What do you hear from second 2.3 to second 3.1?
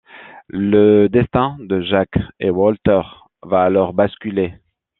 et Walter